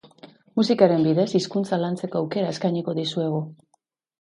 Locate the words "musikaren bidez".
0.59-1.27